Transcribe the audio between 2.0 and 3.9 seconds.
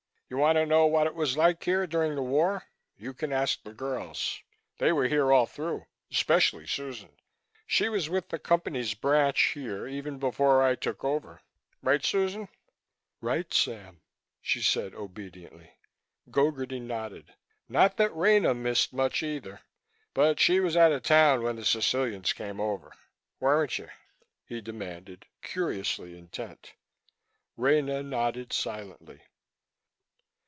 the war? You can ask the